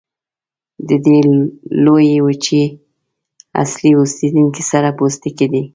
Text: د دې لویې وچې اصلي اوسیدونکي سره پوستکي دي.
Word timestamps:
د 0.87 0.89
دې 1.05 1.19
لویې 1.85 2.17
وچې 2.25 2.63
اصلي 3.63 3.91
اوسیدونکي 3.99 4.63
سره 4.71 4.89
پوستکي 4.97 5.47
دي. 5.53 5.63